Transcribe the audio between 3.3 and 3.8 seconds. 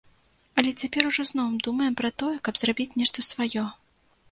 сваё.